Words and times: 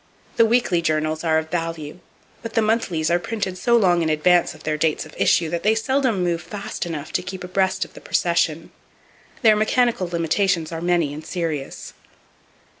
The 0.37 0.47
weekly 0.47 0.81
journals 0.81 1.23
are 1.23 1.37
of 1.37 1.51
value, 1.51 1.99
but 2.41 2.53
the 2.53 2.61
monthlies 2.63 3.11
are 3.11 3.19
printed 3.19 3.55
so 3.55 3.77
long 3.77 4.01
in 4.01 4.09
advance 4.09 4.55
of 4.55 4.63
their 4.63 4.75
dates 4.75 5.05
of 5.05 5.13
issue 5.15 5.47
that 5.51 5.61
they 5.61 5.75
seldom 5.75 6.23
move 6.23 6.41
fast 6.41 6.87
enough 6.87 7.13
to 7.13 7.21
keep 7.21 7.43
abreast 7.43 7.85
of 7.85 7.93
the 7.93 8.01
procession. 8.01 8.71
Their 9.43 9.55
mechanical 9.55 10.07
limitations 10.07 10.71
are 10.71 10.81
many 10.81 11.13
and 11.13 11.23
serious. 11.23 11.93